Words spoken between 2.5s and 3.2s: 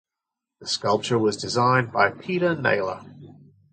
Naylor.